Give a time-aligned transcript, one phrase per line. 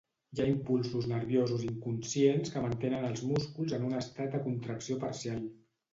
[0.35, 5.45] Hi ha impulsos nerviosos inconscients que mantenen els músculs en un estat de contracció parcial.